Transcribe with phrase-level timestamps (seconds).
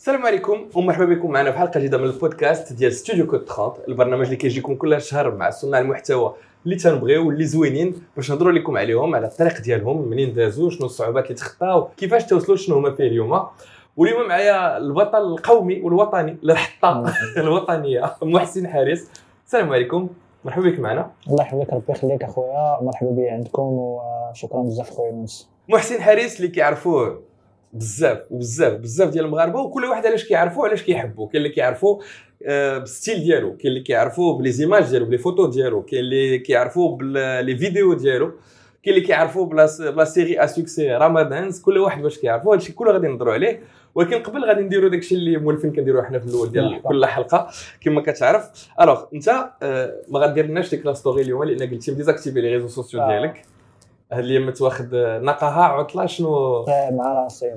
[0.00, 4.24] السلام عليكم ومرحبا بكم معنا في حلقة جديدة من البودكاست ديال ستوديو كود 30 البرنامج
[4.24, 6.34] اللي كيجيكم كل شهر مع صناع المحتوى
[6.64, 11.24] اللي كتبغيو واللي زوينين باش نهضروا لكم عليهم على الطريق ديالهم منين دازوا شنو الصعوبات
[11.24, 13.46] اللي تخطاو كيفاش توصلوا شنو هما فيه اليوم.
[13.96, 19.08] واليوم معايا البطل القومي والوطني للحطه الوطنية محسن حارس.
[19.46, 20.08] السلام عليكم
[20.44, 21.10] مرحبا بك معنا.
[21.28, 22.78] الله يحفظك ربي يخليك أخويا.
[22.82, 25.48] مرحبا بي عندكم وشكرا بزاف خويا يونس.
[25.68, 27.29] محسن حارس اللي كيعرفوه
[27.72, 32.00] بزاف وبزاف بزاف ديال المغاربة وكل واحد علاش كيعرفوه علاش كيحبوه كاين اللي كيعرفوه
[32.46, 35.82] آه، بال style ديالو كاين اللي كيعرفوه ب les images ديالو ب les photos ديالو
[35.82, 38.32] كاين اللي كيعرفوه ب les vidéos ديالو
[38.82, 42.72] كاين اللي كيعرفوه ب la بلا série à succès رمضانز كل واحد باش كيعرفوه هادشي
[42.72, 43.60] كله غادي نهضروا عليه
[43.94, 46.82] ولكن قبل غادي نديروا داكشي اللي مولفين كنديروه حنا في الأول ديال.
[46.82, 47.50] كل حلقة
[47.80, 49.28] كما كتعرف الوغ انت
[49.62, 53.08] آه، ما غادير لناش ديك la story اليوم لأن قلتي désactivé les réseaux sociaux آه.
[53.08, 53.42] ديالك
[54.12, 57.52] الأيام تواخد آه، نقاها عطله شنو؟ آه، مع راسي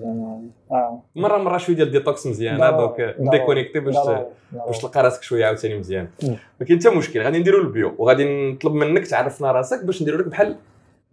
[0.71, 1.01] آه.
[1.15, 3.95] مرة مرة شوية ديال détox مزيانه ضروري، donc ضروري، ن déconnecter باش.
[4.51, 6.07] باش تلقى راسك شوية عاوتاني مزيان.
[6.59, 10.21] ما كاين حتى مشكل غادي نديروا ال bio وغادي نطلب منك تعرفنا راسك باش نديروا
[10.21, 10.55] لك بحال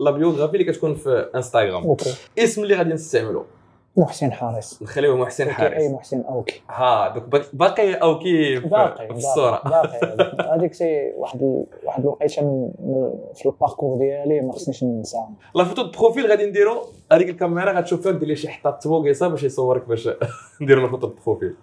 [0.00, 1.96] la biographie اللي كتكون في انستغرام
[2.38, 3.44] اسم اللي غادي نستعملو.
[3.96, 4.82] محسن حارس.
[4.82, 6.62] نخليوه محسن OK أي حارس محسن OK.
[6.70, 9.62] ها دوك باق- باقي OK في, باقي في الصورة.
[9.64, 10.00] باقي.
[10.56, 12.70] هذيك سي واحد واحد الوقيتة
[13.34, 15.30] في ال parcours ديالي ما خصنيش ننساها.
[15.54, 16.82] la photo profil غادي نديرو
[17.12, 20.08] هذيك الكاميرا غتشوف فيها دير لي شي حطات تبوكيصه باش يصورك باش
[20.62, 21.54] نديرو la photo profil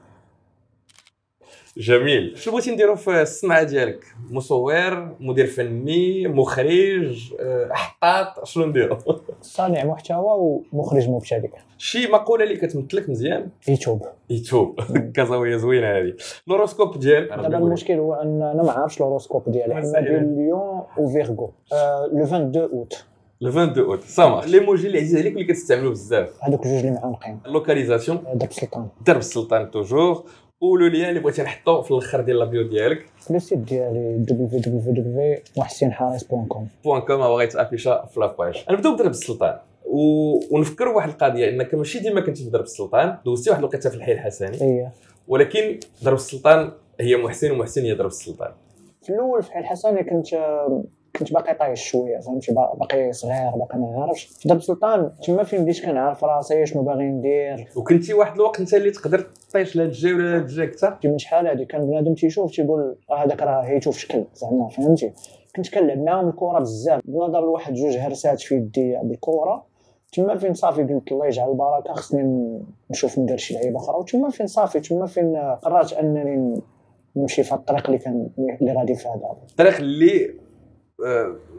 [1.79, 2.37] جميل.
[2.37, 8.97] شنو بغيتي نديرو في الصنعه ديالك؟ مصور مدير فني مخرج آه، حطاط شنو نديرو؟
[9.41, 11.49] صانع محتوى ومخرج مبتدئ.
[11.77, 14.01] شي مقولة اللي كتمثلك مزيان؟ يوتيوب.
[14.29, 14.79] يوتيوب.
[15.15, 16.13] كازاويه زوينة هذه.
[16.47, 19.75] ال horoscope ديالك؟ دابا المشكل هو أن أنا ما عارفش ال horoscope ديالي.
[19.75, 19.99] حنا.
[19.99, 23.05] ديال lion و virgo آه، le 22 août.
[23.41, 24.01] le 22 أوت.
[24.03, 26.29] سامع l'emoji اللي عزيز عليك واللي كتستعملو بزاف.
[26.41, 28.87] هذوك جوج اللي معانقين localisation درب سلطان.
[29.05, 30.23] درب السلطان toujours
[30.61, 33.05] و le lien اللي بغيتي نحطو في الآخر ديال la bio ديالك.
[33.29, 39.57] le site ديالي www.محسنحارس.com point com هو غي t'afficha في la page نبداو بدرب السلطان.
[39.85, 39.99] و...
[40.51, 44.11] ونفكروا واحد القضية انك ماشي ديما كنتي في درب السلطان دوزتي واحد الوقيتة في الحي
[44.11, 44.61] الحسني.
[44.61, 44.91] إيه.
[45.27, 48.51] ولكن درب السلطان هي محسن ومحسن هي درب السلطان.
[49.01, 50.27] في الأول في حي الحسني كنت
[51.17, 55.43] كنت باقي طايش شوية فهمتي با- باقي صغير باقي ما عارفش في درب سلطان تما
[55.43, 59.87] فين بديت كنعرف راسي؟ شنو باغي ندير؟ وكنتي واحد الوقت انت اللي تقدر طيش لهاد
[59.87, 63.61] الجاي ولا لهاد الجاي كثر من شحال هادي؟ كان بنادم تيشوف تيقول آه هذاك راه
[63.61, 64.23] هيتو في شكل.
[64.33, 65.13] زعما فهمتي؟
[65.55, 67.01] كنت كنلعب معاهم الكره بزاف.
[67.05, 69.65] بنظر لواحد جوج هرسات في يدي بالكره
[70.13, 72.59] تما فين صافي قلت الله يجعل البركة خصني
[72.91, 73.97] نشوف ندير شي لعيبة أخرى.
[73.97, 76.61] وتما فين صافي؟ تما فين قررت أنني
[77.15, 78.29] نمشي في الطريق اللي كان
[78.61, 80.33] اللي غادي فيها دابا الطريق اللي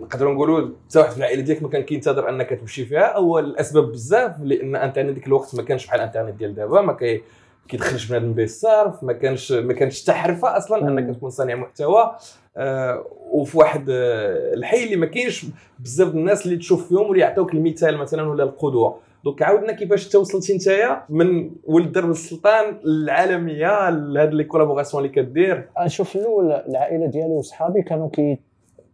[0.00, 3.00] نقدروا نقولوا حتى واحد في العائلة ديالك ما كان كينتظر أنك تمشي فيها.
[3.00, 6.80] أو الأسباب بزاف لأن انترنت ديك الوقت ما كانش بحال الإنترنت ديال دابا.
[6.80, 7.22] ما كي
[7.68, 10.88] كيدخلش بنادم به الصرف ما كانش ما كانش حتى حرفة أصلا.
[10.88, 12.16] أنك تكون صانع محتوى.
[12.56, 15.46] آه، وفي واحد آه، الحي اللي ما كاينش
[15.78, 18.98] بزاف الناس اللي تشوف فيهم واللي يعطوك المثال مثلا ولا القدوة.
[19.24, 25.14] donc عاودنا كيفاش أنت وصلتي نتايا من ولد درب السلطان العالمية لهاد لي collaborations اللي
[25.14, 25.68] كدير.
[25.80, 28.38] نشوف الأول العائلة ديالي وصحابي كانوا كي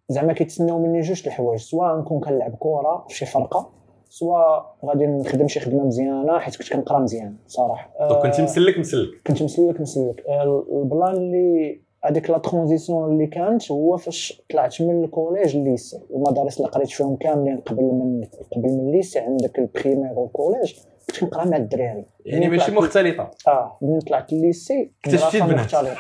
[0.09, 3.71] زعما كيتسناو مني جوج د الحوايج سواء نكون كنلعب كرة في شي فرقة
[4.09, 7.91] سواء غادي نخدم شي خدمة مزيانة حيت كنت كنقرا مزيان صراحة.
[8.09, 9.09] donc كنتي آه، مسلك مسلك.
[9.27, 10.25] كنت مسلك مسلك.
[10.29, 15.57] آه، ال plan اللي هذيك la transition اللي كانت هو فاش طلعت من ال collège
[15.57, 18.25] لل lycée المدارس اللي قريت فيهم كاملين قبل من
[18.57, 20.75] قبل من ال lycée عندك ال primaire و ال collège
[21.07, 22.05] كنت كنقرا مع الدراري.
[22.27, 23.31] يعني ماشي مختلطة.
[23.49, 25.97] آه ملي طلعت ال lycée اكتشفتي مدرسة البنات.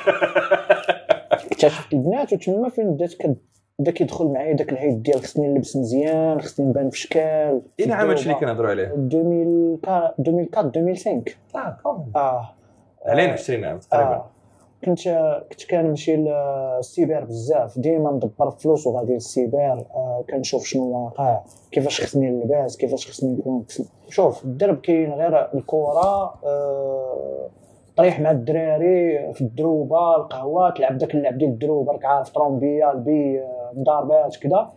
[1.32, 3.14] اكتشفت البنات وتما فين بدات
[3.78, 7.20] بدا كيدخل معايا داك العيد ديال خصني نلبس مزيان خصني نبان في شكل
[7.80, 8.94] أين عام هادشي اللي كنهضروا عليه.
[8.94, 11.22] 2004 2004 2005
[12.16, 12.54] آه
[13.06, 14.10] علينا 20 عام تقريبا.
[14.10, 14.30] آه.
[14.84, 15.00] كنت
[15.50, 17.78] كنت كنمشي للسيبر بزاف.
[17.78, 19.84] ديما ندبر فلوس وغادي للسيبر.
[19.94, 23.64] آه كنشوف شنو واقع كيفاش خصني نلبس كيفاش خصني نكون
[24.08, 27.48] شوف الدرب كاين غير الكره آه
[27.96, 33.40] طريح مع الدراري في الدروبة القهوة تلعب داك اللعب ديال الدروب راك عارف طرومبيه البي
[33.40, 34.72] آه، مضاربات كذا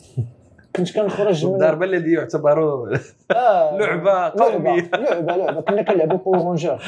[0.75, 2.89] كنت كنخرج من الضربه الذي يعتبر
[3.71, 4.89] لعبة قومية.
[4.93, 5.61] لعبة لعبة.
[5.61, 6.81] كنا كنلعبوا بورونجور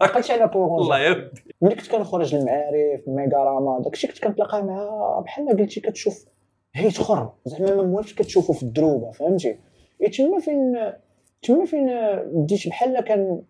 [0.00, 1.30] عقلت على بورونجور والله يا ودي
[1.62, 6.24] ملي كنت كنخرج للمعارف الميغاراما داكشي كنت كنتلاقى مع بحال قلتي كتشوف
[6.74, 7.32] هيت أخر.
[7.44, 9.58] زعما ما موالفش كتشوفو في الدروبة فهمتي؟
[10.18, 10.74] تما فين
[11.42, 11.90] تما فين
[12.32, 13.42] بديت بحال كان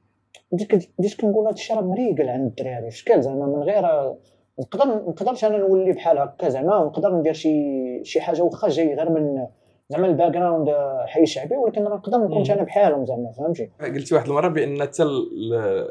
[0.53, 4.15] بديت بديت كنقول هذا الشيء راه مريقل عند الدراري في شكل زعما من غير
[4.61, 9.11] نقدر نقدرش أنا نولي بحال هكا زعما ونقدر ندير شي شي حاجة واخا جاي غير
[9.11, 9.47] من
[9.89, 10.69] زعما ال background
[11.07, 12.51] حي شعبي ولكن راه نقدر نكون.
[12.51, 15.89] أنا بحالهم زعما فهمتي قلتي واحد المرة بأن حتى ال-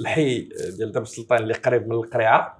[0.00, 0.48] الحي
[0.78, 2.58] ديال دار السلطان اللي قريب من القريعة.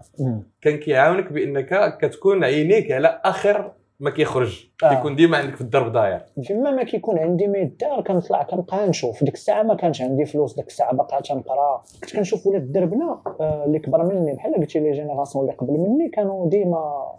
[0.61, 4.67] كان كيعاونك بأنك كتكون عينيك على آخر ما كيخرج.
[4.85, 4.95] آه.
[4.95, 9.25] كيكون ديما عندك في الدرب داير فيما ما كيكون عندي ما الدار كنطلع كنبقى نشوف.
[9.25, 13.65] ديك الساعة ما كانش عندي فلوس ديك الساعة باقا تنقرا كنت كنشوف ولاد دربنا آه،
[13.65, 17.13] اللي كبر مني بحال قلتي لي génération اللي قبل مني كانوا ديما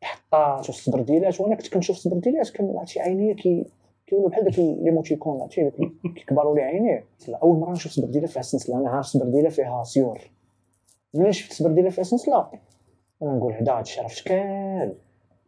[0.00, 3.66] تحطات والسبرديلات وأنا كنت كنشوف السبرديلات كان عرفتي عينيا كي
[4.06, 5.70] كيولوا بحال داك l'émoticône عرفتي
[6.16, 7.04] كيكبروا لي عينيه
[7.42, 10.18] أول مرة نشوف سبرديله فيها سنسله أنا عارف سبرديله فيها سيور.
[11.14, 12.46] ملي شفت سبرديله فيها سنسله
[13.22, 14.94] أنا نقول هدا هادشي راه شكال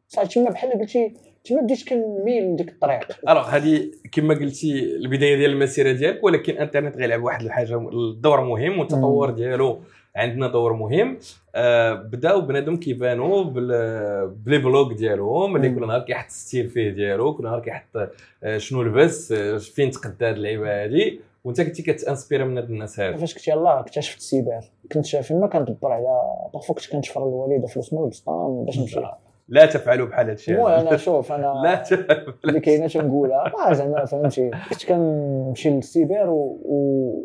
[0.09, 1.15] صافي تما بحال قلتي
[1.45, 3.19] تما بديت كنميل لديك الطريق.
[3.29, 8.79] الوغ هذه كما قلتي البداية ديال المسيرة ديالك ولكن الإنترنت غيلعب واحد الحاجة الدور مهم
[8.79, 9.79] والتطور ديالو
[10.17, 11.19] عندنا دور مهم.
[11.55, 15.71] آه بداو بنادم كيبانوا ب les blogs ديالهم اللي.
[15.71, 18.11] كل نهار كيحط style فيه ديالو كل نهار كيحط
[18.43, 21.21] آه شنو لبس آه فين تقدى هاد اللعيبة هادي.
[21.45, 23.19] وانت كنتي كت inspira من هاد الناس هادو.
[23.19, 24.61] فاش كنت يلاه اكتشفت السيبر.
[24.93, 26.21] كنت فيما كندبر على
[26.55, 29.01] بارفو كنت كنشفر الوالدة فلوس من البسطام باش نمشي.
[29.49, 34.05] لا تفعلوا بحال هادشي مو أنا شوف أنا لا تفعلوا اللي كاينة تنقولها ما زعما
[34.05, 36.59] فهمتي كنت كنمشي للسيبر و...
[36.65, 36.75] و...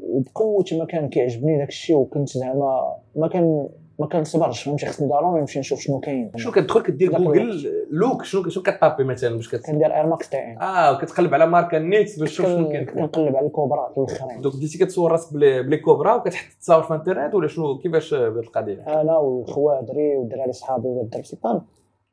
[0.09, 3.67] وبقوة ما كان كيعجبني داك الشيء وكنت زعما ما كان
[3.99, 6.31] ما كنصبرش فهمتي خصني ضروري نمشي نشوف شنو كاين.
[6.35, 9.65] شنو كتدخل كدير جوجل لوك شنو شنو ك taper مثلا باش كت...
[9.65, 12.85] كندير Air Max تاع ان آه وكتقلب على ماركة nette باش تشوف شنو كاين.
[12.85, 14.41] كنقلب على الكوبرات الأخرين.
[14.41, 18.37] دوك بديتي كتصور راسك بلي بلي copra وكتحط تصاور في انترنت ولا شنو؟ كيفاش بهاد
[18.37, 21.61] القضية؟ أنا والخوادري والدراري صحابي ولاد الدرب سلطان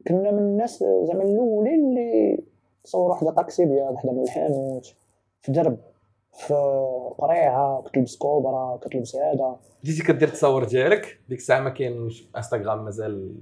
[0.08, 2.38] كنا من الناس زعما الأولين اللي
[2.84, 4.94] تصوروا حدا طاكسي ديال حدا من الحانوت
[5.42, 5.78] في درب
[6.32, 6.54] في
[7.18, 9.56] قريعة كتلبس كوبرا كتلبس هذا.
[9.82, 13.34] بديتي كدير التصاور ديالك؟ ديك الساعة ما كاينش انستغرام مازال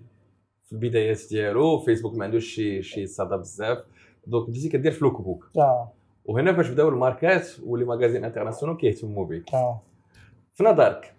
[0.64, 3.84] في البدايات ديالو فيسبوك ما عندوش شي شي صدى بزاف.
[4.26, 5.92] donc بديتي كدير في lookbook آه.
[6.24, 9.80] وهنا فاش بداو الماركات و les magazines internationales كيهتموا بك آه.
[10.54, 11.14] في نظرك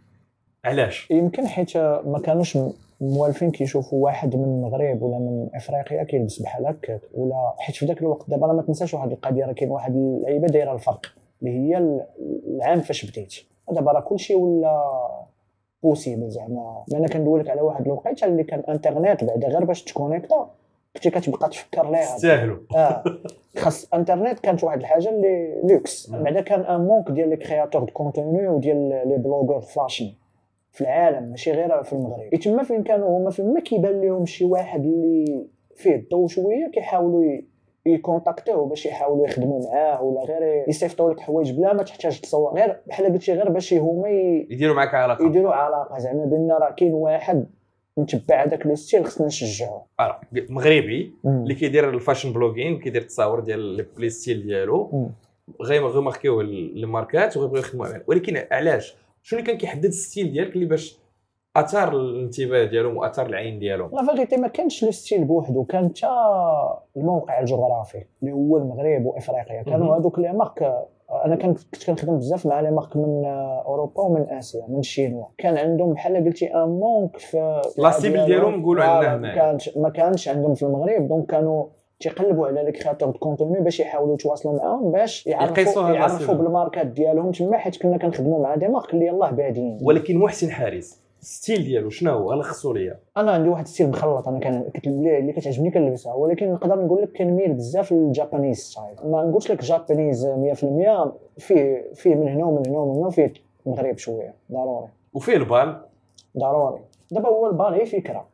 [0.65, 2.57] علاش؟ يمكن حيت ما كانوش
[3.01, 7.86] م- موالفين كيشوفوا واحد من المغرب ولا من إفريقيا كيلبس بحال هكاك ولا حيت في
[7.86, 11.01] ذاك الوقت دابا راه ما تنساش واحد القضية راه كاين واحد اللعيبة دايرة الفرق
[11.42, 12.06] اللي هي ال-
[12.48, 13.34] العام فاش بديت.
[13.72, 14.84] دابا راه كلشي ولا
[15.84, 16.84] possible زعما.
[16.94, 20.50] أنا كندوي لك على واحد الوقيتة اللي كان انترنت بعدا غير باش تconnecta
[20.96, 22.16] كنتي كتبقى تفكر ليها.
[22.16, 23.04] تستاهلوا آه.
[23.57, 26.24] خاص انترنت كانت واحد الحاجة اللي لوكس مم.
[26.24, 30.12] بعدا كان un manque ديال les créateurs de contenu وديال les blogueurs fashion
[30.71, 32.30] في العالم ماشي غير في المغرب.
[32.44, 35.45] تما فين كانوا هما فين ما كيبان لهم شي واحد اللي
[35.75, 37.24] فيه الضوء شوية كيحاولوا
[37.86, 42.54] يcontactوه باش يحاولوا يخدموا معاه ولا غير يصيفطوا لك حوايج بلا ما تحتاج تصور.
[42.54, 45.25] غير بحال قلتي غير باش هما ي- يديروا معك علاقة.
[45.25, 45.98] يديروا علاقة.
[46.00, 47.45] زعما بان راه كاين واحد
[47.98, 50.19] متبع هذاك le style خصنا نشجعوه آه،
[50.50, 55.10] مغربي اللي كيدير ال fashion blogging كيدير التصاور ديال les- styles ديالو.
[55.62, 60.31] غير غيremarquيو les ماركات وغيبغيو يخدموا عليه ولكن علاش؟ شنو اللي كان كيحدد ال style
[60.31, 61.00] ديالك اللي باش
[61.56, 66.07] أثار الانتباه ديالهم وأثار العين ديالهم؟ la vérité ما كانش le style بوحدو كان حتى
[66.98, 69.63] الموقع الجغرافي اللي هو المغرب وإفريقيا.
[69.63, 70.74] كانوا هذوك les marques
[71.25, 73.25] أنا كنت كنت كنخدم بزاف مع les marques من
[73.66, 78.56] أوروبا ومن آسيا من الشينوا كان عندهم بحال قلتي un manque في la cible ديالهم
[78.60, 79.36] نقولوا لا، عندنا ما.
[79.36, 81.07] كانش ما كانش عندهم في المغرب.
[81.07, 81.65] donc كانوا
[82.00, 86.34] تيقلبوا على les créateurs de contenu باش يحاولوا يتواصلوا معاهم باش يعرفوا يعرفوا.
[86.34, 91.00] بالماركات ديالهم تما حيت كنا كنخدموا مع des marques اللي يلاه بادين ولكن محسن حاريس
[91.22, 93.00] ال style ديالو شنو هو؟ لخصوا ليا.
[93.18, 97.18] أنا عندي واحد ال style مخلط أنا كان اللي كتعجبني كنلبسها ولكن نقدر نقول لك
[97.18, 100.27] كنميل بزاف لل Japanese style ما نقولش لك جابانيز 100%
[101.38, 103.34] فيه فيه من هنا ومن هنا ومن هنا وفيه
[103.65, 104.88] المغرب شوية ضروري.
[105.13, 105.82] وفيه البال؟
[106.38, 106.79] ضروري.
[107.12, 108.25] دابا هو البال هي فكره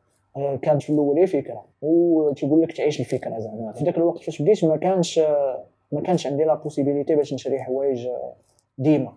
[0.61, 3.71] كانت في الأول هي فكره وتيقول لك تعيش الفكرة زعما.
[3.71, 7.59] في ذاك الوقت فاش بديت ما كانش آه، ما كانش عندي la possibilité باش نشري
[7.59, 8.33] حوايج آه،
[8.77, 9.13] ديما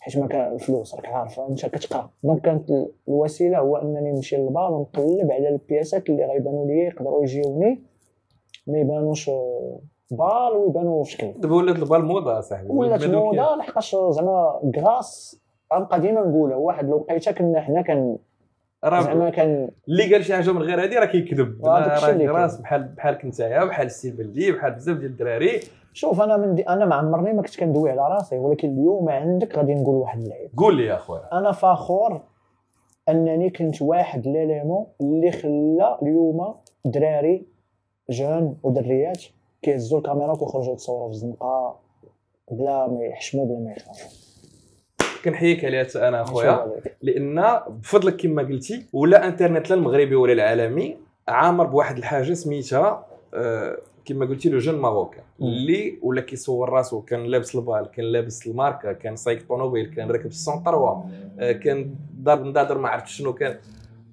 [0.00, 2.10] حيت ما كان الفلوس راك عارفه انت كتقرا.
[2.24, 6.78] donc كانت ال- الوسيلة هو أنني نمشي للبال ونقلب على ال pièceات اللي غيبانوا لي
[6.78, 7.82] يقدروا يجيوني
[8.66, 9.78] ما يبانوش آه،
[10.10, 11.32] بال ويبانوا شكل.
[11.32, 15.40] دابا ولات البال موضة اصاحبي ولات موضة لحقاش زعما كراس
[15.74, 16.56] غنبقى ديما نقولها.
[16.56, 18.18] واحد الوقيته كنا حنا كان
[18.88, 21.64] راه زعما كان اللي قال شي حاجة من غير هذه راه كيكذب.
[21.64, 21.88] آه،
[22.26, 22.60] راس.
[22.60, 25.60] بحال بحالك نتايا بحال السي بلدي بحال بزاف ديال الدراري.
[25.92, 29.58] شوف أنا من دي أنا ما عمرني ما كنت كندوي على راسي ولكن اليوم عندك
[29.58, 30.50] غادي نقول واحد اللعيب.
[30.56, 31.28] قول لي يا أخويا.
[31.32, 32.20] أنا فخور
[33.08, 37.46] أنني كنت واحد ليليمون اللي خلى اليوم دراري
[38.10, 39.22] jeunes ودريات
[39.62, 41.80] كيهزوا الكاميرا وكيخرجوا يتصوروا في الزنقة
[42.50, 44.25] بلا ما يحشموا بلا ما يخافوا
[45.24, 46.66] كنحييك عليها أنا أخويا.
[47.02, 50.96] لأن بفضلك كما قلتي ولا إنترنت لا المغربي ولا العالمي
[51.28, 55.22] عامر بواحد الحاجة سميتها آه، كما قلتي le jeune marocain.
[55.42, 60.26] اللي ولا كيصور راسو كان لابس البال كان لابس الماركة كان سايق طوموبيل كان راكب
[60.26, 61.02] ال centro
[61.38, 63.56] آه، كان ضارب نضادر ما عرفت شنو كان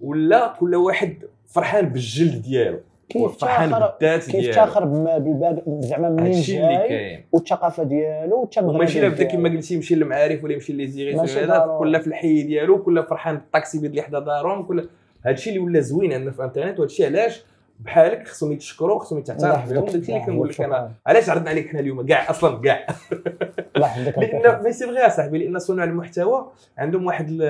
[0.01, 1.17] ولا كل واحد
[1.47, 2.79] فرحان بالجلد ديالو
[3.09, 9.23] كيف بالذات كيف بالباك زعما منين جاي والثقافة ديالو وتا وماشي لا بدا.
[9.23, 11.79] كما قلتي يمشي للمعارف ولا يمشي ليزيغيس ماشي ولا هذا ضروري.
[11.79, 14.89] كل في الحي ديالو كل فرحان بالطاكسي بيد اللي حدا دارهم كل
[15.25, 17.43] هادشي اللي ولا زوين عندنا في الإنترنت وهادشي علاش
[17.79, 19.85] بحالك خصهم يتشكروا خصهم يتعترف بهم.
[19.85, 20.91] داكشي اللي كنقول لك أنا.
[21.07, 22.87] علاش عرضنا عليك حنا اليوم كاع أصلا كاع
[23.75, 27.41] لأن ماشي بغي اصاحبي لأن صناع المحتوى عندهم واحد ال-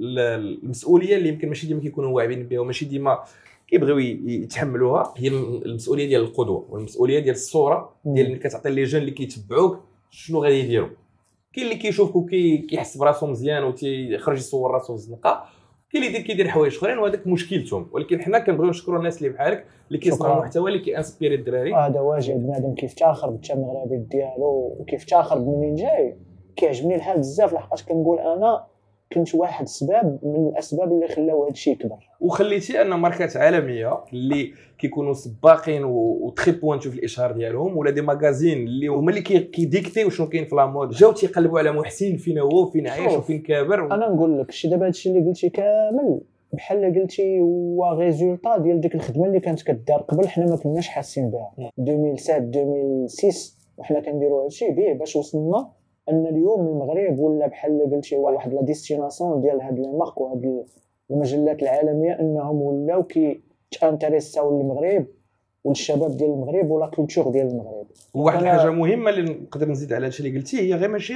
[0.00, 3.18] ال- المسؤولية اللي يمكن ماشي ديما كيكونوا واعيين بها وماشي ديما
[3.72, 5.14] كيبغيو يتحملوها.
[5.16, 10.44] هي المسؤولية ديال القدوة والمسؤولية ديال الصورة ديال اللي كتعطي les jeunes اللي كيتبعوك شنو
[10.44, 10.88] غادي يديروا؟
[11.52, 15.44] كاين اللي كيشوفك وكي كيحس براسو مزيان وتيخرج يصور راسو في الزنقه
[15.92, 17.88] كاين اللي يدير كيدير حوايج أخرين وهذاك مشكلتهم.
[17.92, 20.42] ولكن حنا كنبغيو نشكروا الناس اللي بحالك اللي كيصنعوا.
[20.42, 21.74] محتوى اللي كيinspiري الدراري.
[21.74, 22.34] هذا واجب.
[22.34, 26.16] بنادم كيفتاخر بالتمغربيت ديالو وكيفتاخر منين جاي؟
[26.56, 27.52] كيعجبني الحال بزاف.
[27.52, 28.64] لحقاش كنقول أنا
[29.14, 31.96] كنت واحد السبب من الأسباب اللي خلاو هذا الشيء يكبر.
[32.20, 38.00] وخليتي أن ماركات عالمية اللي كيكونوا سباقين و très pointus في الإشهار ديالهم ولا des
[38.02, 42.16] magazines اللي هما اللي كي- كيdictيو شنو كاين في la mode جاو تيقلبوا على محسن
[42.16, 46.20] فين هو وفين عايش وفين كابر أنا نقول لك شي دابا هادشي اللي قلتي كامل
[46.52, 51.30] بحال قلتي هو résultat ديال ديك الخدمة اللي كانت كدار قبل حنا ما كناش حاسين
[51.30, 51.70] بها.
[51.78, 55.68] 2007 2006 وحنا كنديروا هادشي به باش وصلنا
[56.12, 60.64] إن اليوم المغرب ولا بحال قلتي هو واحد la destination ديال هاد les marques وهاد
[61.10, 65.06] المجلات العالمية إنهم ولاو كيتintéressaو للمغرب
[65.64, 70.06] والشباب ديال المغرب و la culture ديال المغرب وواحد الحاجة مهمة اللي نقدر نزيد على
[70.06, 71.14] هادشي اللي قلتي هي غير ماشي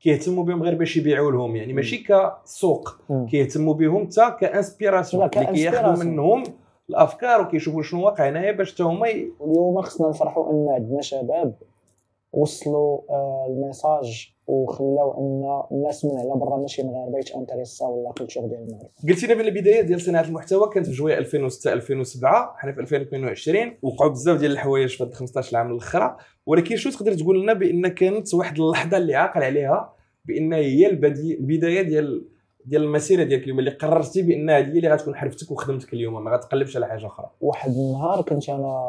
[0.00, 2.96] كيهتموا بهم غير باش يبيعوا لهم يعني ماشي كسوق.
[3.30, 6.04] كيهتموا بهم حتى ك inspiration اللي كياخذوا.
[6.04, 6.42] منهم
[6.90, 9.08] الأفكار وكيشوفوا شنو واقع هنايا باش حتى هما
[9.40, 11.54] واليوم خصنا نفرحوا إن عندنا شباب
[12.32, 18.12] وصلوا آه، ال message وخلاو ان الناس من على برا ماشي مغاربه يتintéressaو و la
[18.12, 18.88] culture ديال المغرب.
[19.08, 24.10] قلتي لنا بالبدايات ديال صناعة المحتوى كانت في جوية 2006 2007 حنا في 2022 وقعوا
[24.10, 26.16] بزاف ديال الحوايج في هاد 15 عام الأخرى.
[26.46, 29.92] ولكن شنو تقدر تقول لنا بأن كانت واحد اللحظة اللي عاقل عليها
[30.24, 32.28] بأن هي البداية ديال
[32.66, 36.30] ديال المسيرة ديالك اليوم اللي قررتي بأن هذه هي اللي غتكون حرفتك وخدمتك اليوم ما
[36.30, 38.84] غتقلبش على حاجة أخرى؟ واحد النهار كنت أنا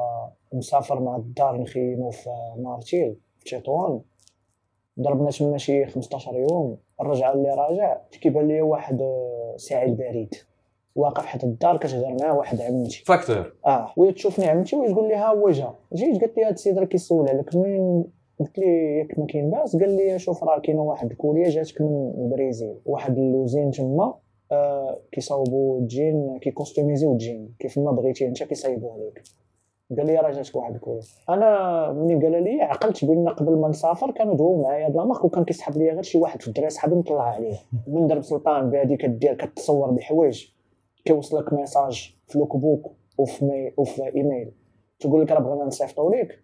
[0.53, 4.01] مسافر مع الدار نخيمو في مارتيل في تطوان
[4.99, 10.35] ضربنا تما شي 15 يوم الرجعة اللي راجع كيبان لي واحد آه، ساعي بريد.
[10.95, 13.03] واقف حدا الدار كتهضر معاه واحد عمتي.
[13.05, 15.73] facteur آه وهي تشوفني عمتي وهي تقول لي ها هو جا.
[15.93, 18.05] جيت قالت لي هاد السيد راه كيسول عليك منين؟
[18.39, 19.75] قلت لي ياك ما كاين باس.
[19.75, 24.13] قال لي شوف راه كاينة واحد الكوريه جاتك من البرازيل واحد اللوزين تما
[24.51, 27.53] آه كيصاوبوا الجين كيكوستوميزيو الجين.
[27.59, 29.23] كيف ما بغيتي انت كيصايبوه لك.
[29.97, 33.67] قال لي راه جاتك واحد ال courrier أنا ملي قال لي عقلت بأن قبل ما
[33.67, 36.69] نسافر كانوا دوو معايا هاد la marque وكان كيسحب لي غير شي واحد في الدراري
[36.69, 37.55] صحابي مطلع عليه.
[37.87, 40.45] من درب سلطان بهادي كدير كتصور بحوايج
[41.05, 44.51] كيوصلك message في lookbook وفي مي وفي إيميل.
[44.99, 46.39] تقول لك راه بغينا نصيفطوا لك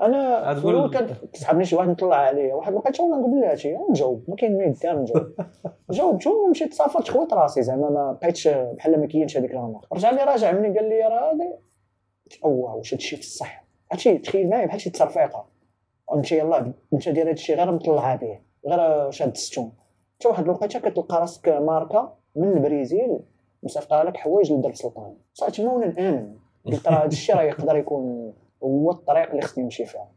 [0.00, 0.90] أنا تقول-
[1.32, 2.54] تسحبني شي واحد نطلع عليه.
[2.54, 3.76] واحد ما لقيتش وأنا نقول له هادشي.
[3.90, 4.24] نجاوب.
[4.28, 5.26] ما كاين ما يدار نجاوب.
[5.90, 6.26] جاوبت.
[6.26, 7.62] ومشيت سافرت خويت راسي.
[7.62, 10.52] زعما ما بقيتش بحال ما كاينش هذيك الامر رجع لي راجع.
[10.52, 11.32] مني قال لي راه
[12.44, 13.64] اوه واش هادشي في الصح.
[13.92, 15.46] هادشي تخيل معايا بحال شي تصرفيقه
[16.14, 19.72] انت يلاه انت داير هادشي غير مطلعها به غير شاد الستون
[20.18, 23.18] حتى واحد الوقيتة كتلقى راسك ماركة من البرازيل
[23.62, 26.34] مصيفطها لك حوايج لدرب سلطان صافي تما وأنا نامن
[26.66, 30.08] قلت راه هذا الشيء راه يقدر يكون هو الطريق اللي خصني نمشي فيها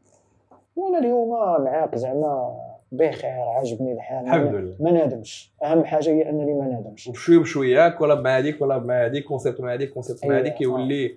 [0.76, 1.30] وأنا اليوم
[1.64, 2.60] معاك زعما
[2.92, 4.26] بخير عاجبني الحال.
[4.26, 4.76] الحمد لله.
[4.80, 5.54] ما نادمش.
[5.64, 7.08] أهم حاجة هي أنني ما نادمش.
[7.08, 10.62] وبشويه بشويه collab مع هذيك ولا مع هذيك concept مع هذيك concept مع أيوة، هذيك
[10.62, 11.16] يولي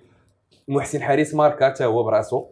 [0.67, 2.45] محسن حارس ماركة حتى هو براسو.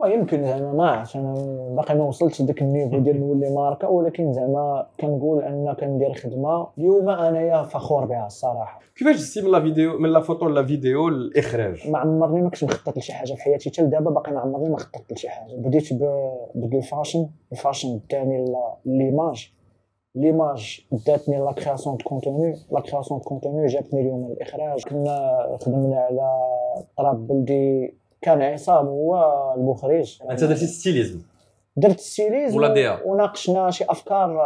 [0.00, 1.34] ويمكن زعما ما عرفتش أنا
[1.76, 6.68] باقي ما وصلتش لذاك ال niveau ديال نولي ماركة ولكن زعما كنقول أن كندير خدمة
[6.78, 8.80] اليوم أنايا فخور بها الصراحة.
[8.96, 12.64] كيفاش دزتي من la vidéo من la photo la vidéo للإخراج؟ ما عمرني ما كنت
[12.64, 15.54] مخطط لشي حاجة في حياتي حتى لدابا باقي ما عمرني ما خططت لشي حاجة.
[15.56, 19.52] بديت ب- بال fashion ال fashion la- l'image.
[20.14, 25.96] l'image داتني la création de contenu la création de contenu جاتني اليوم الاخراج كنا خدمنا
[26.00, 26.30] على
[26.98, 29.14] طراب بلدي كان عصام هو
[29.56, 31.20] المخرج أنت درتي stylisme.
[31.76, 33.02] درت stylisme ولا.
[33.04, 34.38] وناقشنا شي أفكار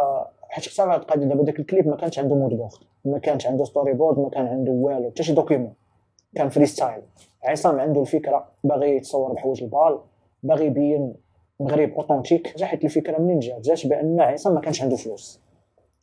[0.49, 2.71] حيت حتى واحد القضية دابا داك الكليب ما كانش عنده mood board
[3.05, 5.73] ما كانش عنده storyboard ما كان عنده والو حتى شي document
[6.35, 7.01] كان freestyle
[7.43, 9.99] عصام عنده الفكرة باغي يتصور بحوايج البال
[10.43, 11.15] باغي يبين
[11.59, 15.39] مغرب authentique جا حيت الفكرة منين جات؟ جات بأن عصام ما كانش عنده فلوس.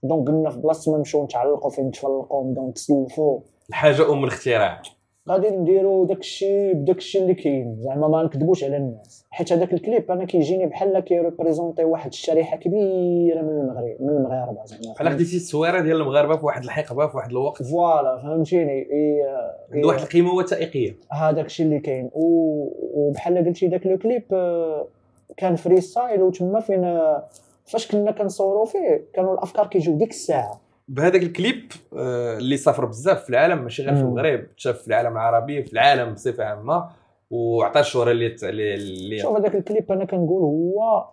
[0.02, 3.40] donc قلنا في بلاصة ما نمشيو نتعلقوا فين نتفلقوا نبداو نتسلفوا.
[3.68, 4.82] الحاجة أم الاختراع.
[5.30, 7.76] غادي نديرو داكشي بداكشي اللي كاين.
[7.80, 9.26] زعما ما نكذبوش على الناس.
[9.30, 14.64] حيت هذاك الكليب أنا كيجيني بحال كي représenter واحد الشريحة كبيرة من المغرب من المغاربة
[14.64, 14.94] زعما.
[14.94, 17.62] بحال خديتي التصويره ديال المغاربة في واحد الحقبة في واحد الوقت.
[17.62, 18.86] voilà فهمتيني.
[19.72, 20.96] عنده واحد القيمة وثائقية.
[21.12, 22.10] هذاك الشيء اللي كاين.
[22.14, 24.86] وبحال قلتي داك le clip آه،
[25.36, 27.24] كان freestyle وتما فين آه،
[27.64, 30.60] فاش كنا كنصوروا فيه كانوا الأفكار كيجيو ديك الساعة.
[30.90, 34.00] بهذاك الكليب آه، اللي سافر بزاف في العالم ماشي غير في.
[34.00, 36.88] المغرب تشاف في العالم العربي في العالم بصفة عامة
[37.30, 41.08] وعطى الشهرة اللي اللي, شوف هذاك الكليب أنا كنقول هو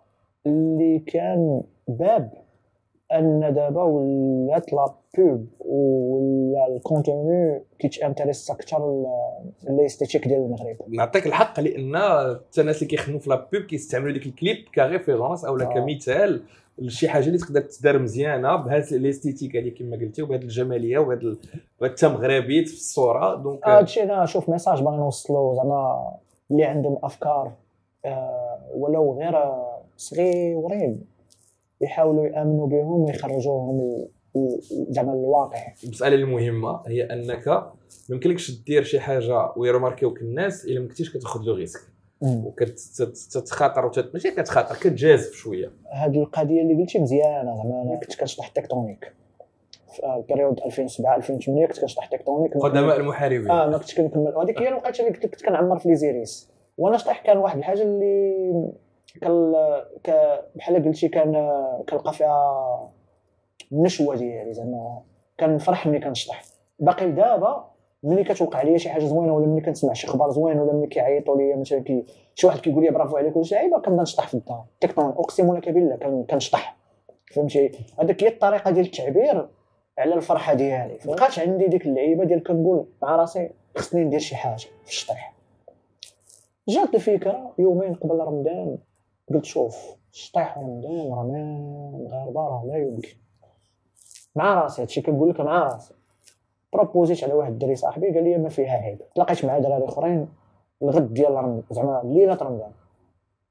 [0.45, 2.31] اللي كان باب
[3.13, 9.05] أن دابا ولات la pub ولا ال contenu كيت intéresse أكثر
[9.69, 11.95] ال esthétique ديال المغرب نعطيك الحق لأن
[12.57, 15.63] الناس اللي كيخدموا في la pub كيستعملوا ديك الكليب ك référence أو آه.
[15.63, 16.41] كمثال
[16.79, 21.21] لشي حاجة اللي تقدر تدار مزيانة بهذا ال esthétique هذه كما قلتي وبهذه الجمالية وبهذا
[21.21, 21.37] ال-
[21.79, 23.35] وبهذا التمغربيت في الصورة.
[23.35, 26.11] donc هذا الشيء أنا شوف message باغي نوصلو زعما
[26.51, 27.51] اللي عندهم أفكار
[28.05, 31.01] آه، ولو غير آه، صغيورين
[31.81, 34.05] يحاولوا يامنوا بهم ويخرجوهم
[34.89, 37.71] زعما الواقع المسألة المهمة هي أنك ما
[38.09, 41.79] يمكنلكش دير شي حاجة وي remarqu يوك الناس إلا ما كنتيش كتاخذ le risque.
[42.21, 44.13] وكتخاطر وتت...
[44.13, 45.71] ماشي كتخاطر كتجازف شوية.
[45.91, 49.13] هذه القضية اللي قلتي مزيانة زعما أنا كنت كنشطح tecktonik
[49.87, 53.51] في ال période 2007 2008 كنت كنشطح tecktonik قدماء المحاربين.
[53.51, 54.35] آه ما كنتش كنكمل.
[54.35, 56.51] وهذيك هي الوقيتة اللي كنت كنت كنعمر في ليزيريس.
[56.77, 58.63] وأنا شطح كان واحد الحاجة اللي
[59.21, 59.53] كان
[60.03, 60.11] ك
[60.55, 61.31] بحال قلتي كان
[61.89, 62.91] كنلقى فيها
[63.71, 65.01] النشوة ديالي زعما
[65.39, 66.43] كنفرح ملي كنشطح.
[66.79, 67.76] باقي دابا
[68.07, 71.37] ملي كتوقع ليا شي حاجة زوينة ولا ملي كنسمع شي خبر زوين ولا ملي كيعيطوا
[71.37, 74.33] ليا مثلا كي شي واحد كيقول لي برافو عليك ولا شي لعيبة كنبدا نشطح في
[74.33, 74.65] الدار.
[74.81, 76.77] تكتون اقسم لك بالله كن- كنشطح.
[77.33, 79.47] فهمتي؟ هذيك هي الطريقة ديال التعبير
[79.97, 80.97] على الفرحة ديالي.
[81.05, 85.33] بقات عندي ديك اللعيبة ديال كنقول مع راسي خصني ندير شي حاجة في الشطيح.
[86.67, 88.77] جات الفكرة يومين قبل رمضان
[89.29, 91.37] قلت شوف الشطيح رمضان راه ما
[91.97, 93.09] المغاربه راه لا يمكن
[94.35, 95.93] مع راسي هادشي كنقول لك مع راسي.
[96.73, 100.29] propos يت على واحد الدري صاحبي قال لي ما فيها عيب تلاقيت مع دراري أخرين
[100.83, 102.71] الغد ديال رمضان زعما ليلة رمضان.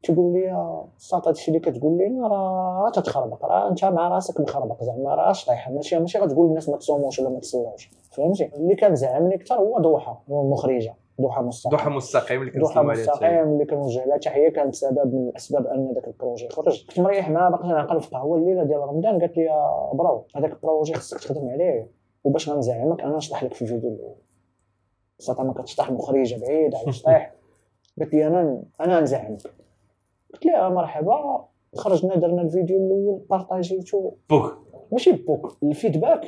[0.03, 5.15] تقول لي الساط هادشي اللي كتقول لي راه تتخربق راه أنت مع راسك مخربق زعما
[5.15, 9.35] راه شطيحه ماشي ماشي غتقول للناس ما تصوموش ولا ما تصلوش فهمتي؟ اللي كان زعمني
[9.35, 14.49] أكثر هو ضحى المخرجه ضحى مستقيم ضحى مستقيم اللي ضحى مستقيم اللي كنوجه لها تحيه
[14.49, 16.87] كانت سبب من الاسباب أن ذاك ال projet خرج.
[16.87, 19.21] كنت مريح معاه باقي نعقل في قهوه الليلة ديال رمضان.
[19.21, 21.91] قالت لي يا bro هذاك ال projet خصك تخدم عليه.
[22.27, 24.15] وباش غنزعمك أنا نشطح لك في الفيديو الأول.
[25.19, 27.35] صافي ما كتشطح مخرجه بعيد على الشطيح
[27.99, 29.43] قالت لي أنا أنا نزعمك
[30.35, 34.59] قلت لها مرحبا خرجنا درنا الفيديو الأول partag يتو بوك.
[34.93, 36.25] ماشي بوك ال feedback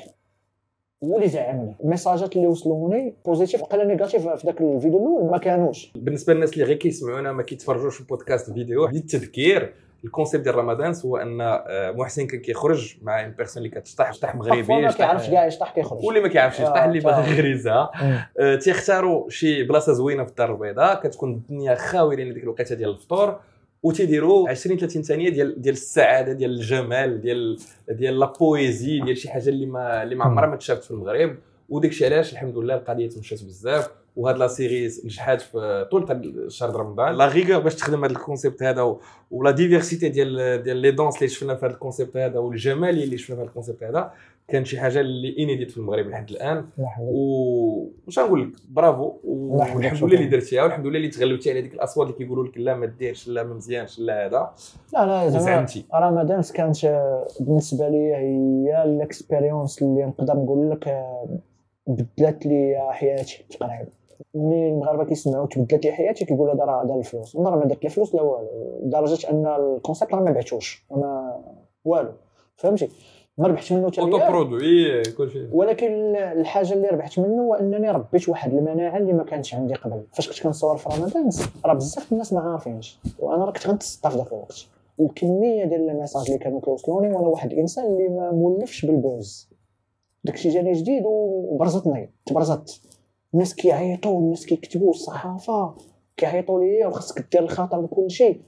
[1.05, 5.93] هو اللي زعمني الميساجات اللي وصلوني positif وقيلا négatif في ذاك الفيديو الأول ما كانوش.
[5.97, 9.75] بالنسبة للناس اللي غير كيسمعونا ما كيتفرجوش في البودكاست فيديو للتذكير
[10.05, 14.13] ال concept ديال رمضان هو أن آه، محسن كان كيخرج مع une personne اللي كتشطح
[14.13, 16.05] شطح مغربي ما كيعرفش كاع يشطح كيخرج.
[16.05, 17.35] واللي ما كيعرفش يشطح آه، اللي باغي.
[17.35, 18.19] غير يهزها مم.
[18.41, 22.91] آه، تيختاروا شي بلاصة زوينة في الدار البيضاء كتكون الدنيا خاوية لأن ديك الوقيتة ديال
[22.91, 23.41] الفطور
[23.83, 27.59] وتيديروا 20 30 ثانية ديال ديال السعادة ديال الجمال ديال
[27.91, 31.37] ديال la poésie ديال شي حاجة اللي ما اللي ما عمرها ما تشافت في المغرب.
[31.69, 33.91] وداك الشيء علاش الحمد لله القضية تمشات بزاف.
[34.19, 37.15] وهاد la série نجحات في طول شهر رمضان.
[37.15, 38.97] la rigueur باش تخدم هذا ال concept هذا
[39.31, 43.03] و la diversité ديال ديال les danses اللي شفنا في هذا ال concept هذا والجمال
[43.03, 44.13] اللي شفنا في هذا ال concept هذا
[44.49, 46.65] كان شي حاجة اللي inédite في المغرب لحد الآن.
[46.99, 49.13] واش نقول لك؟ برافو.
[49.25, 50.03] والحمد.
[50.05, 52.87] لله اللي درتيها والحمد لله اللي تغلبتي على ديك الأصوات اللي كيقولوا لك لا ما
[52.87, 54.55] ديرش لا ما مزيانش لا هذا.
[54.95, 55.85] لا لا زعمتي.
[55.95, 56.77] رمضان كانت
[57.41, 61.39] بالنسبة لي هي ال expérience اللي نقدر نقول لك آه،
[61.87, 63.87] بدلت لي حياتي تقريبا.
[64.35, 67.37] ملي المغاربه كيسمعوا تبدلت لي حياتي كيقولوا هذا راه دار الفلوس.
[67.37, 68.49] راه ما درت لا فلوس لا والو.
[68.83, 70.87] لدرجة أن ال concept راه ما بعتوش.
[70.93, 71.41] أنا
[71.85, 72.13] والو.
[72.57, 72.89] فهمتي؟
[73.39, 74.19] ما ربحت منه حتى اوتو.
[74.19, 75.47] برودوي كلشي.
[75.53, 80.03] ولكن الحاجة اللي ربحت منه هو أنني ربيت واحد المناعة اللي ما كانتش عندي قبل.
[80.13, 81.31] فاش كنت كنصور في رمضان
[81.67, 82.99] راه بزاف الناس ما عارفينش.
[83.19, 84.67] وأنا راه كنت غنتسطى في ذاك الوقت.
[85.01, 89.49] الكميه ديال ال messages اللي كانوا كيوصلوني وأنا واحد الانسان اللي ما مولفش بال buzz.
[90.25, 92.81] داكشي جاني جديد وبرزتني تبرزت.
[93.35, 95.75] الناس كيعيطوا الناس كيكتبوا الصحافة
[96.17, 98.41] كيعيطوا ليا وخاصك دير الخاطر بكل شيء.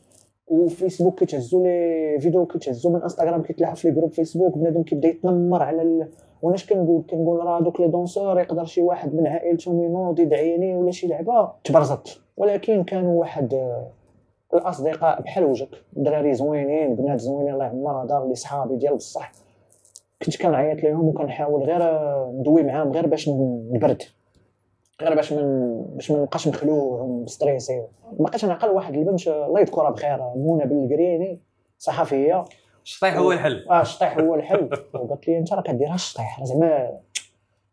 [0.47, 4.59] وفيسبوك كيتهزوا لي فيديو كيتهزوا من انستغرام كيتلاحوا في groupe فيسبوك.
[4.59, 6.09] بنادم كيبدا يتنمر على ال...
[6.45, 10.91] اش كنقول؟ كنقول راه دوك les danseurs يقدر شي واحد من عائلتهم ينوض يدعيني ولا
[10.91, 12.21] شي لعبة تبرزت.
[12.37, 13.91] ولكن كانوا واحد آه،
[14.55, 19.33] الأصدقاء بحال وجهك دراري زوينين بنات زوينين الله يعمرها دار لي صحابي ديال بصح.
[20.23, 23.29] كنت كنعيط لهم وكنحاول غير آه، ندوي معاهم غير باش
[23.73, 24.03] نبرد.
[25.03, 27.87] غير باش من باش ما نبقاش مخلوع ومستريسي
[28.19, 30.19] ما بقيتش نعقل واحد البنت الله يذكرها بخير.
[30.37, 31.41] منى بالقريني
[31.79, 32.45] صحفية.
[32.85, 33.67] الشطيح هو الحل.
[33.71, 34.71] آه الشطيح هو الحل.
[34.95, 36.45] وقالت لي أنت راه كديرها الشطيح.
[36.45, 36.91] زعما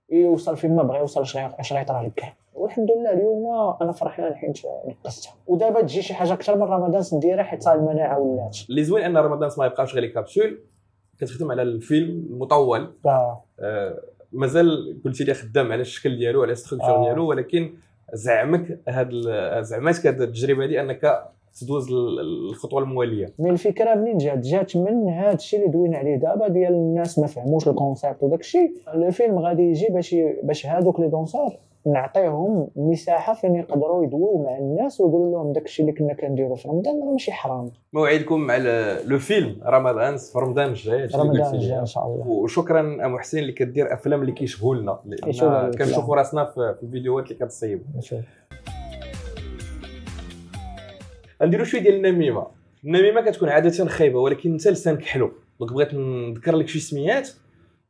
[0.10, 1.22] يوصل فين ما بغى يوصل
[1.60, 3.48] اش غيطرى لك والحمد لله اليوم
[3.82, 8.58] أنا فرحان حيت نقصتها ودابا تجي شي حاجة أكثر من رمضان نديرها حيت المناعة ولات.
[8.70, 10.64] اللي زوين أن رمضان ما يبقاش غير كابسول
[11.20, 12.94] كتخدم على الفيلم المطول.
[13.06, 13.44] آه.
[13.60, 17.04] آه مازال قلتي لي خدام على الشكل ديالو على ال structure آه.
[17.04, 17.74] ديالو ولكن
[18.14, 19.10] زعمك هاد
[19.62, 21.24] زعماتك هاد التجربة دي أنك
[21.62, 23.34] تدوز ال- الخطوة الموالية.
[23.40, 27.28] mais الفكرة منين جات؟ جات من هذا الشيء اللي دوينا عليه دابا ديال الناس ما
[27.28, 31.54] فهموش ال concept وداك الشيء الفيلم غادي يجي باش باش هادوك لي دونسور
[31.94, 36.68] نعطيهم مساحة فين يقدروا يدويو مع الناس ويقولوا لهم داك الشيء اللي كنا كنديروا في
[36.68, 37.72] رمضان راه ماشي حرام.
[37.94, 38.58] موعدكم مع
[39.06, 41.56] لو فيلم رمضان في رمضان الجاي رمضان.
[41.56, 42.28] الجاي إن شاء الله.
[42.28, 45.00] وشكرا أم حسين اللي كدير أفلام اللي كيشبهوا لنا.
[45.06, 45.72] لأن.
[45.72, 47.84] كنشوفوا راسنا في في الفيديوهات اللي كتصيب.
[47.98, 48.20] نشوف.
[51.42, 52.48] نديروا شوية ديال النميمة.
[52.84, 55.32] النميمة كتكون عادة خايبة ولكن انت لسانك حلو.
[55.60, 57.30] donc بغيت نذكر لك شي سميات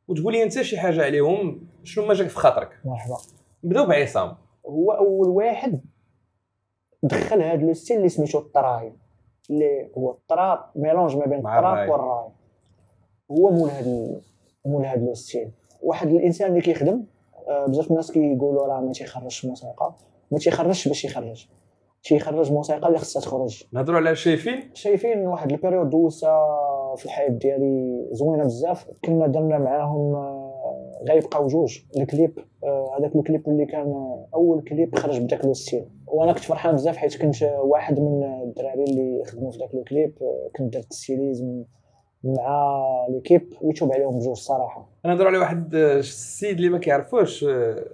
[0.08, 3.16] وتقول لي انت شي حاجة عليهم شنو ما جاك في خاطرك؟ مرحبا.
[3.64, 5.80] نبداو بعصام هو أول واحد
[7.02, 8.92] دخل هذا le style اللي سميتو الطراي.
[9.50, 11.88] اللي هو ال trap mélange ما بين ال trap الراي.
[11.88, 12.28] والراي.
[13.30, 14.20] هو مول هذا
[14.66, 15.50] مول هذا le style.
[15.82, 17.04] واحد الإنسان اللي كيخدم
[17.48, 19.94] آه، بزاف الناس كيقولوا راه ما تيخرجش موسيقى.
[20.30, 21.46] ما تيخرجش باش يخرج.
[22.02, 23.64] تيخرج موسيقى اللي خصها تخرج.
[23.72, 26.46] نهضروا على شايفين؟ شايفين واحد ال période دوزتها
[26.96, 28.90] في الحياة ديالي زوينة بزاف.
[29.04, 31.78] كنا درنا معاهم آه، غيبقاو جوج.
[31.96, 36.74] الكليب آه، هذاك الكليب اللي كان أول كليب خرج بداك le style وأنا كنت فرحان
[36.74, 40.14] بزاف حيت كنت واحد من الدراري اللي خدموا في ذاك الكليب.
[40.56, 41.64] كنت درت ال stylisme
[42.24, 42.74] مع
[43.08, 44.88] l'équipe ويتوب عليهم بجوج الصراحة.
[45.04, 47.44] نهضروا على واحد السيد اللي ما كيعرفوش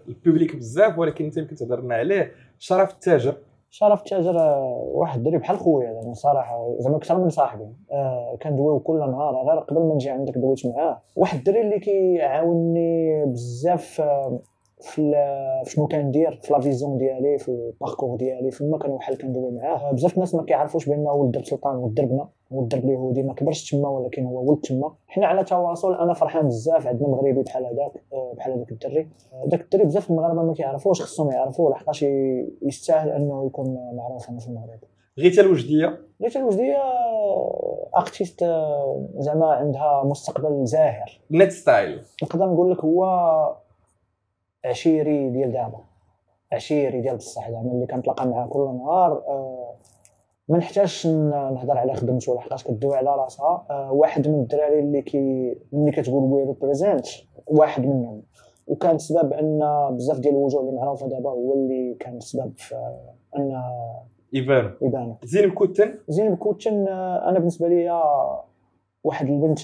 [0.08, 3.36] ال public بزاف ولكن أنت يمكن تهضرنا عليه شرف التاجر.
[3.70, 7.66] شرف التاجر آه، واحد الدري بحال خويا زعما صراحة زعما أكثر من صاحبي.
[7.92, 11.02] آه كندويو كل نهار غير قبل ما نجي عندك دويت معاه.
[11.16, 14.38] واحد الدري اللي كيعاونني بزاف آه،
[14.84, 15.14] في
[15.66, 19.88] شنو كندير في la vision ديالي في ال parcours ديالي فما كان بحال كندوي معاه.
[19.88, 23.34] آه، بزاف الناس ما كيعرفوش بأن ولد درب سلطان ولد دربنا ولد درب اليهودي ما
[23.34, 24.94] كبرش تما ولكن هو ولد تما.
[25.06, 29.08] حنا على تواصل أنا فرحان بزاف عندنا مغربي بحال هذاك آه، بحال هذاك الدري.
[29.46, 32.02] داك الدري بزاف المغاربة ما كيعرفوش خصهم يعرفوه لحقاش
[32.62, 34.78] يستاهل أنه يكون معروف هنا في المغرب.
[35.18, 36.82] غيتا الوجدية؟ ليت الوجدية
[37.96, 41.20] artiste آه، زعما عندها مستقبل زاهر.
[41.30, 43.04] نت ستايل نقدر نقول لك هو
[44.64, 45.80] عشيري ديال دابا.
[46.52, 49.74] عشيري ديال بصح زعما اللي كنتلاقى معاه كل نهار آه،
[50.48, 53.66] ما نحتاجش نهضر على خدمته لحقاش كدوي على راسها.
[53.70, 57.06] آه، واحد من الدراري اللي كي ملي كتقول we represent
[57.46, 58.22] واحد منهم.
[58.66, 62.74] وكان سبب أن بزاف ديال الوجوه اللي معروفة دابا هو اللي كان سبب في
[63.36, 63.62] أن
[64.34, 68.02] ايفانو يبانوا زين مكوتن زينب كوتشن آه، أنا بالنسبة لي
[69.04, 69.58] واحد البنت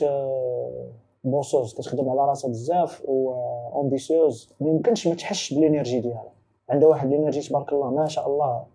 [1.24, 6.32] بوسوز كتخدم على راسها بزاف وامبيسيوز ما يمكنش ما تحش بالانرجي ديالها
[6.70, 8.66] عندها واحد الانرجي تبارك الله ما شاء الله.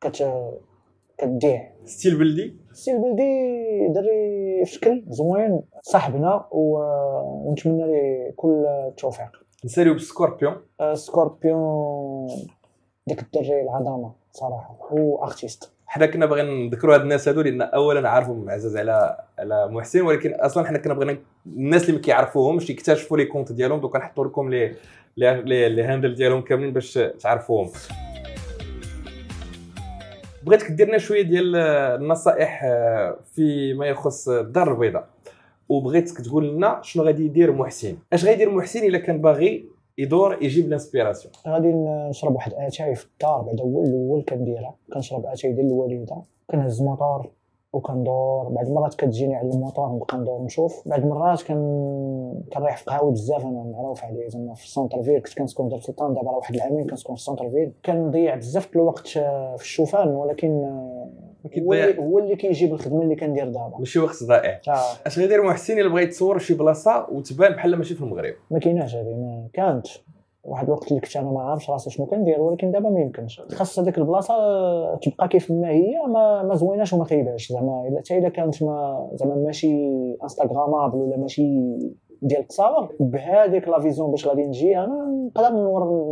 [0.00, 0.34] كت
[1.18, 9.28] كتديع ستيل بلدي؟ السي البلدي دري في شكل زوين صاحبنا و- ونتمنى ليه كل التوفيق.
[9.64, 10.56] نساليو بسكوربيون.
[10.80, 12.26] آه، سكوربيون
[13.06, 14.76] ديك الدري العظمة صراحة.
[14.92, 19.68] هو artiste حنا كنا باغيين نذكروا هاد الناس هادو لأن اولا عارفهم عزاز على على
[19.68, 23.96] محسن ولكن أصلا حنا كنا بغينا الناس اللي ما كيعرفوهمش يكتشفوا les comptes ديالهم donc
[23.96, 24.74] نحطوا لكم les
[25.16, 27.70] les les, handles ديالهم كاملين باش تعرفوهم.
[30.42, 35.08] بغيتك دير لنا شوية ديال النصائح آه، فيما يخص الدار البيضاء.
[35.68, 37.96] وبغيتك تقول لنا شنو غادي يدير محسن.
[38.12, 39.68] اش غيدير محسن إلا كان باغي
[39.98, 41.72] يدور يجيب l'inspiration غادي
[42.10, 44.74] نشرب واحد آتاي في الدار بعدا هو الأول كنديرها.
[44.92, 47.30] كنشرب آتاي ديال الوالده كنهز موطور
[47.74, 48.48] وكندور.
[48.48, 50.88] بعد المرات كتجيني على الموطور نبقى ندور نشوف.
[50.88, 51.54] بعد المرات كن
[52.52, 54.28] كنريح في قهاوي بزاف أنا معروف عليه.
[54.28, 57.20] زعما في ال centre-ville كنت كنسكن في دار سلطان دابا راه واحد العامين كنسكن في
[57.20, 57.72] ال centre-ville.
[57.84, 60.50] كنضيع بزاف الوقت في الشوفان ولكن
[61.58, 61.72] هو.
[61.72, 63.78] اللي, هو اللي كيجيب الخدمة اللي كندير دابا.
[63.78, 64.60] ماشي وقت ضائع.
[64.68, 68.34] آه، اش غيدير محسن إلا بغى يتصور شي بلاصة وتبان بحال ماشي في المغرب.
[68.50, 69.86] ما كايناش هذه ما كانت
[70.44, 73.40] واحد الوقت اللي كنت أنا ما عارفش راسي شنو كندير ولكن دابا ما يمكنش.
[73.40, 74.34] خاص هذيك البلاصة
[74.94, 77.52] تبقى كيف ما هي ما ما زويناش وما خايباش.
[77.52, 79.90] زعما الا حتى إلا كانت ما زعما ماشي
[80.22, 81.78] instagrammable ولا ماشي
[82.22, 85.50] ديال التصاور بهذيك la vision باش غادي نجي أنا نقدر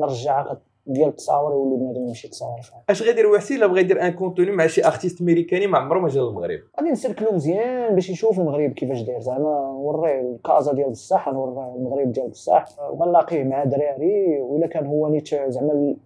[0.00, 0.60] نرجعها.
[0.86, 2.84] ديال التصاور يولي بنادم يمشي فيها.
[2.90, 6.08] اش غيدير محسن الا بغى يدير un contenu مع شي artiste ميريكاني ما عمره ما
[6.08, 6.58] جا للمغرب.
[6.80, 9.20] غادي نسلكلو مزيان باش يشوف المغرب كيفاش داير.
[9.20, 15.08] زعما نوريه الكازا ديال بصح نوريه المغرب ديال بصح وغنلاقيه مع دراري وإلا كان هو
[15.08, 15.96] نيت زعما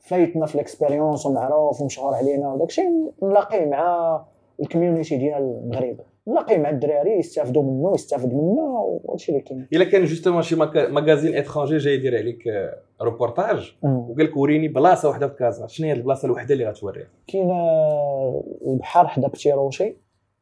[0.00, 2.82] فايتنا في ال expérience ومعروف ومشهور علينا وداكشي
[3.22, 4.24] نلاقيه مع
[4.60, 5.96] ال community ديال المغرب.
[6.28, 9.68] نلاقيه مع الدراري يستافدوا منه يستافد منا وهادشي اللي كاين.
[9.72, 13.74] إلا كان justement شي magazine étranger جاي يدير عليك آه، روبورتاج.
[13.82, 15.66] وقال لك وريني بلاصة واحدة في كازا.
[15.66, 19.96] شنو هي البلاصة الوحده اللي غتوريها؟ كاين آه، البحر حدا Petit Rocher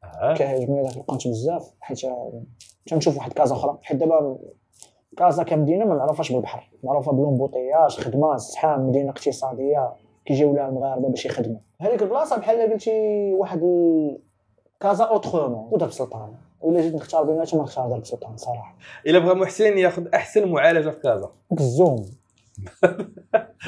[0.05, 0.35] آه.
[0.35, 2.43] كيعجبني داك القنت بزاف حيت آه،
[2.87, 3.79] تنشوف واحد كازا أخرى.
[3.83, 4.39] حيت دابا
[5.17, 6.71] كازا كمدينة ما معروفاش بالبحر.
[6.83, 9.93] معروفة ب embouteillage خدمة الزحام مدينة اقتصادية.
[10.25, 11.59] كيجيو لها المغاربة باش يخدموا.
[11.81, 14.19] هذيك البلاصة بحال قلتي واحد ال...
[14.83, 19.79] كازا اوترومون ودرب سلطان ولا جيت نختار بيناتهم نختار درب سلطان صراحة الا بغى محسن
[19.79, 22.05] ياخذ احسن معالجه في كازا الزوم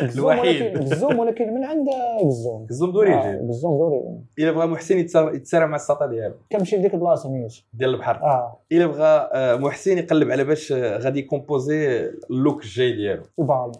[0.02, 0.62] الوحيد.
[0.62, 1.86] ولكن الزوم ولكن من عند
[2.24, 4.00] الزوم الزوم دوري يجي الزوم دوري
[4.38, 8.86] الا بغى محسن يتسارع مع الساطا ديالو كنمشي لديك البلاصه نيت ديال البحر آه الا
[8.86, 12.00] بغى محسن يقلب على باش غادي يكومبوزي
[12.30, 13.72] اللوك الجاي ديالو البال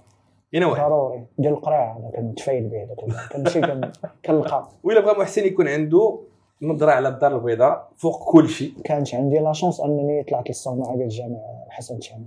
[0.55, 2.94] هنا واحد ضروري ديال القراعه أنا كنتفايل به
[3.33, 3.90] كنمشي كن-
[4.25, 6.18] كنلقى وإلا بغى محسن يكون عنده
[6.64, 8.72] نظره على الدار البيضاء فوق كل شيء.
[8.85, 12.27] كانت عندي la chance أنني طلعت للصومعه ديال الجامعة الحسن الثاني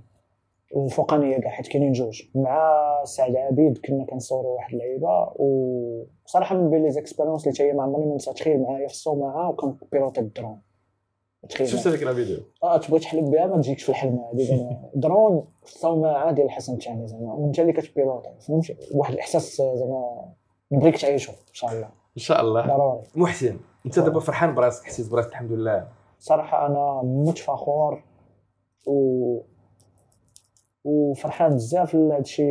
[0.76, 2.24] الفوقانيه كاع حيت كاينين جوج.
[2.36, 7.84] مع سعد عبيد كنا كنصوروا واحد اللعيبة وصراحة من بين les expériences اللي تاهي ما
[7.84, 10.62] عمرني ما ننسى تخيل معايا في الصومعه وكنت بيلوتي الدرون.
[11.50, 14.90] تخيل شفت هذيك la vidéo آه تبغي تحلم بها ما تجيكش في الحلم هذيك أنا
[14.96, 17.34] درون في الصومعه ديال الحسن الثاني زعما.
[17.34, 20.26] وأنت اللي كتبيلوتي فهمتي؟ واحد الإحساس زعما
[20.72, 21.86] نبغيك تعيشه إن شاء الله.
[22.18, 22.68] إن شاء الله.
[22.68, 23.02] ضروري.
[23.16, 23.58] محسن.
[23.88, 25.88] انت دابا فرحان براسك حسيت براسك الحمد لله.
[26.20, 28.04] صراحة أنا موت فخور
[28.88, 29.40] و
[30.84, 32.46] وفرحان بزاف لهذا الشيء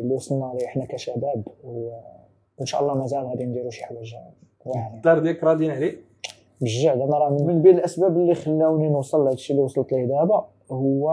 [0.00, 1.90] اللي وصلنا ليه حنا كشباب و...
[2.58, 4.14] وإن شاء الله مازال غادي نديرو شي حوايج
[4.94, 5.96] الدار ديالك راضيين عليه؟
[6.60, 10.48] بالجد أنا راه من بين الأسباب اللي خلاوني نوصل لهذا الشيء اللي وصلت ليه دابا
[10.70, 11.10] هو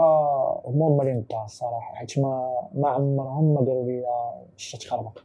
[0.66, 4.04] هما مالين الدار الصراحة حيت ما ما عمرهم ما قالوا لي
[4.56, 5.18] شتا تخربق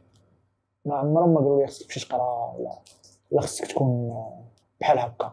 [0.84, 2.78] ما عمرهم ما قالوا لي خصك تمشي تقرا ولا
[3.34, 4.14] ولا خصك تكون
[4.80, 5.32] بحال هكا.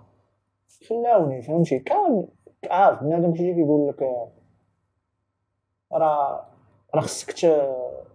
[0.90, 2.28] خلاوني فهمتي؟ كان
[2.70, 4.02] عارف بنادم كيجي كيقول لك
[5.94, 6.46] راه
[6.96, 7.32] راه خصك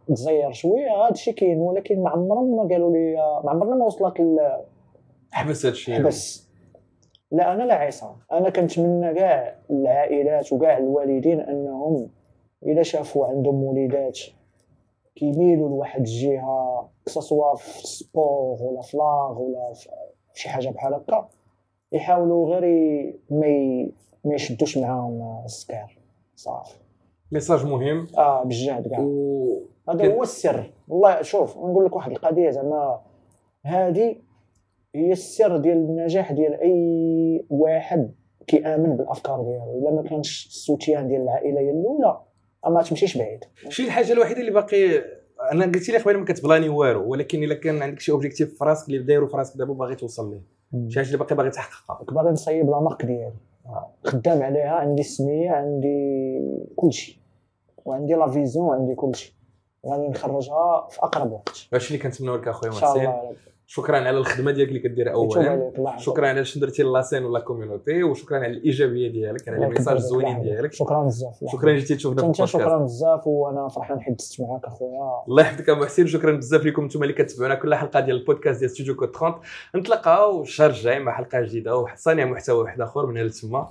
[0.08, 4.20] تزير شوية هذا الشيء كاين ولكن ما عمرهم ما قالوا لي ما عمرنا ما وصلت
[4.20, 4.64] ل-
[5.32, 6.46] حبس هذا الشيء بس
[7.30, 12.10] لا أنا لا عصام أنا كنتمنى كاع العائلات وكاع الوالدين أنهم
[12.66, 14.18] إذا شافوا عندهم وليدات
[15.14, 16.90] كيميلوا لواحد الجهة.
[17.08, 19.88] سواء في ال sport ولا في l'art ولا في
[20.34, 21.28] شي حاجة بحال هكا
[21.92, 22.64] يحاولوا غير
[23.30, 23.48] ما
[24.24, 25.98] ما يشدوش معاهم السكار
[26.36, 26.74] صافي.
[27.32, 28.06] message مهم.
[28.18, 29.00] آه بجد كاع.
[29.00, 30.72] و هذا هو السر.
[30.88, 33.00] والله شوف نقول لك واحد القضية زعما
[33.64, 34.16] هذه
[34.94, 38.14] هي السر ديال النجاح ديال أي واحد
[38.46, 39.78] كيآمن بالأفكار ديالو.
[39.78, 42.20] إلا ما كانش السوتيان ديال العائلة هي الأولى
[42.66, 43.44] ما تمشيش بعيد.
[43.68, 45.15] شي الحاجة الوحيدة اللي باقي
[45.52, 48.88] أنا قلت لي قبيله ما كتبلاني والو ولكن إلا كان عندك شي objectif في راسك
[48.88, 50.40] اللي دايرو في راسك دابا باغي توصل ليه.
[50.88, 52.14] شي حاجة اللي باقي باغي تحققها.
[52.14, 53.32] باغي نصيب la marque ديالي.
[53.66, 53.90] آه.
[54.04, 56.40] خدام عليها عندي السميه عندي
[56.76, 57.20] كلشي.
[57.84, 59.36] وعندي la vision عندي كلشي.
[59.86, 61.68] غادي نخرجها في أقرب وقت.
[61.72, 63.12] هادشي اللي كنتمناو لك أخويا محسن.
[63.68, 65.72] شكرا على الخدمة ديالك اللي كدير اولا.
[65.98, 69.68] شكرا على شنو درتي la scène و la community وشكرا على الإيجابية ديالك على الله
[69.68, 70.72] les messages يكبر الزوينين ديالك.
[70.72, 71.44] شكرا بزاف.
[71.52, 72.52] شكرا جيتي تشوفنا في البودكاست.
[72.52, 75.22] شكرا بزاف وأنا فرحان حيت دزت معاك أخويا.
[75.28, 78.70] الله يحفظك أبو حسين شكرا بزاف لكم أنتم اللي كتبعونا كل حلقة ديال البودكاست ديال
[78.70, 79.34] ستوديو كود 30
[79.76, 83.68] نتلاقاو الشهر الجاي مع حلقة جديدة وصانع محتوى واحد آخر من هنا لتما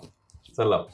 [0.52, 0.86] سلام